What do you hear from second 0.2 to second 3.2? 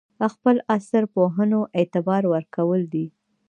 خپل عصر پوهنو اعتبار ورکول دي.